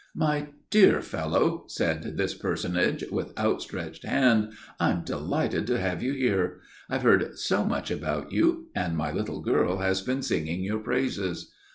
[0.15, 6.59] "My dear fellow," said this personage, with outstretched hand, "I'm delighted to have you here.
[6.89, 11.51] I've heard so much about you; and my little girl has been singing your praises."